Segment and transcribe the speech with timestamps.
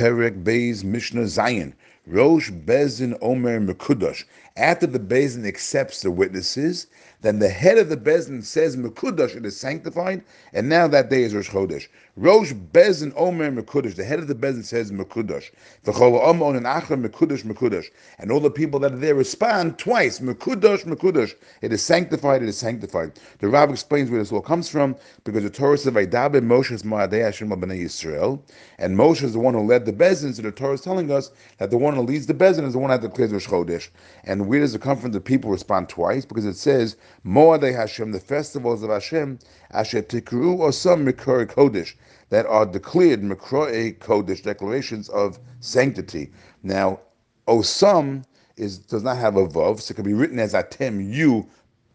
[0.00, 1.74] Perek Beis Mishnah Zayin.
[2.06, 4.24] Rosh Bezin Omer Mekudosh.
[4.56, 6.86] After the Bezin accepts the witnesses,
[7.20, 10.24] then the head of the Bezin says Mekudosh, it is sanctified,
[10.54, 11.86] and now that day is Rosh Chodesh.
[12.16, 13.94] Rosh Bezin Omer Mekudosh.
[13.94, 15.50] The head of the Bezin says Mekudosh.
[15.84, 17.86] V'chol Omon and Achra Mekudosh Mekudosh.
[18.18, 21.34] And all the people that are there respond twice, Mekudosh Mekudosh.
[21.60, 23.12] It is sanctified, it is sanctified.
[23.38, 28.40] The Rav explains where this all comes from, because the Torah says, Hashem B'nai Yisrael.
[28.78, 31.10] And Moshe is the one who led the The bezin, so the Torah is telling
[31.10, 33.88] us that the one who leads the Bezin is the one that declares Rosh Chodesh.
[34.22, 35.10] And where does it come from?
[35.10, 39.40] The people respond twice, because it says, Moadei Hashem, the festivals of Hashem,
[39.72, 41.94] Asher Tikru or some Mikroe Kodesh,
[42.28, 46.30] that are declared Mikroe Kodesh, declarations of sanctity.
[46.62, 47.00] Now,
[47.48, 48.22] Osam
[48.56, 51.48] is does not have a Vav, so it can be written as Atem, you,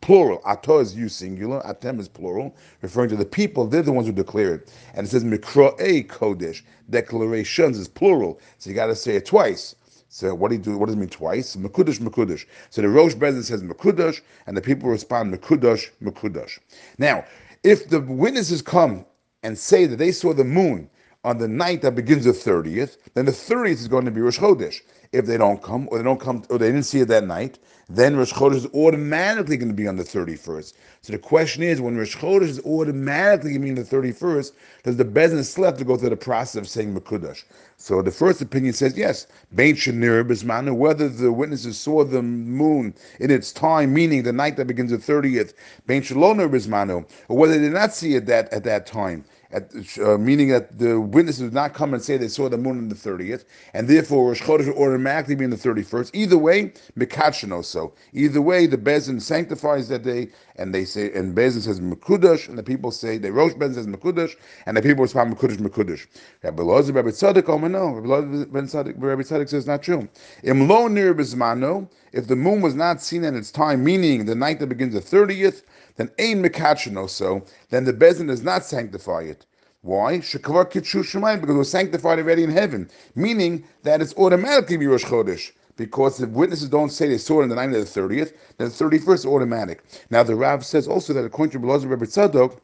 [0.00, 0.40] plural.
[0.44, 3.66] Ato is you singular, Atem is plural, referring to the people.
[3.66, 4.72] They're the ones who declare it.
[4.94, 8.40] And it says Mikroe Kodesh, declarations is plural.
[8.58, 9.74] So you got to say it twice.
[10.08, 10.76] So what do you do?
[10.76, 11.54] What does it mean twice?
[11.54, 12.44] Mekudash, Mekudash.
[12.70, 16.58] So the Rosh Bezin says Mekudash, and the people respond Mekudash, Mekudash.
[16.98, 17.24] Now,
[17.62, 19.04] if the witnesses come
[19.44, 20.90] and say that they saw the moon
[21.24, 24.38] on the night that begins the 30th, then the 30th is going to be Rosh
[24.38, 24.80] Chodesh.
[25.12, 27.58] If they don't come, or they don't come, or they didn't see it that night,
[27.88, 30.72] then Rosh Chodesh is automatically going to be on the 31st.
[31.02, 34.52] So the question is, when Rosh Chodesh is automatically going to be on the 31st,
[34.84, 37.42] does the Bezin have to go through the process of saying Mekudash?
[37.76, 43.92] So the first opinion says yes, whether the witnesses saw the moon in its time,
[43.92, 45.54] meaning the night that begins the 30th,
[45.86, 49.72] Bein Shalonir Bismanu, or whether they did not see it that at that time at,
[50.02, 52.88] uh, meaning that the witnesses did not come and say they saw the moon on
[52.88, 56.10] the 30th, and therefore Rosh Chodesh would automatically be in the 31st.
[56.14, 57.92] Either way, Mikachino so.
[58.12, 62.56] Either way, the Bezin sanctifies that day, and they say, and Bezin says Mekudash, and
[62.56, 66.06] the people say, the Rosh Bezin says Mekudash, and the people respond Mekudash, Mekudash.
[66.42, 70.08] Rabbi Lozer, Rabbi Tzadok, oh no, Rabbi Lozer, Rabbi Tzadok says not true.
[70.44, 74.34] Im lo nir bizmano, if the moon was not seen at its time, meaning the
[74.34, 75.62] night that begins the 30th,
[75.96, 79.46] then ain mekachino so, then the bezin does not sanctify it.
[79.82, 80.18] Why?
[80.18, 85.52] Because it was sanctified already in heaven, meaning that it's automatically be Rosh Chodesh.
[85.76, 88.68] Because if witnesses don't say they saw it on the night of the 30th, then
[88.68, 89.82] the 31st is automatic.
[90.10, 92.58] Now the Rav says also that according to Belazar Rebbe Tzadok,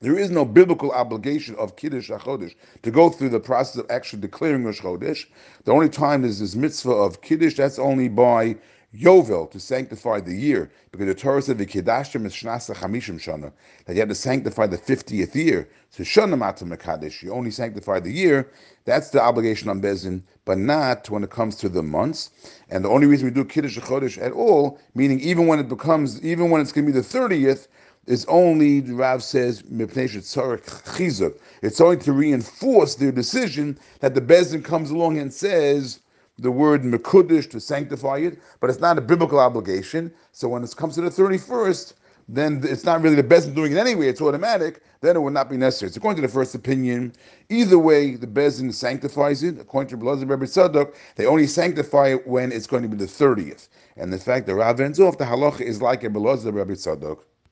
[0.00, 4.20] there is no biblical obligation of Kiddush HaChodesh to go through the process of actually
[4.20, 5.26] declaring Rosh Chodesh.
[5.64, 8.56] The only time there's this mitzvah of Kiddush, that's only by
[8.96, 13.52] Yovel to sanctify the year, because the Torah said the Kiddashim is Shnasa Chamishim Shana
[13.84, 15.68] that you have to sanctify the fiftieth year.
[15.90, 18.50] So Shana Matam Mekadesh, you only sanctify the year.
[18.86, 22.30] That's the obligation on Bezin, but not when it comes to the months.
[22.70, 26.22] And the only reason we do Kiddush Chodesh at all, meaning even when it becomes,
[26.24, 27.68] even when it's going to be the thirtieth,
[28.08, 29.62] is only the Rav says
[31.62, 36.00] It's only to reinforce their decision that the Bezin comes along and says
[36.38, 40.10] the word mekudish to sanctify it, but it's not a biblical obligation.
[40.32, 41.92] So when it comes to the 31st,
[42.30, 45.50] then it's not really the Bezin doing it anyway, it's automatic, then it would not
[45.50, 45.92] be necessary.
[45.94, 47.12] According to the first opinion,
[47.50, 49.60] either way, the Bezin sanctifies it.
[49.60, 53.04] According to Belazar Rebbe Tzadok, they only sanctify it when it's going to be the
[53.04, 53.68] 30th.
[53.98, 57.18] And in fact, the Rav ends off, the halacha is like a Belazar Rebbe Tzadok.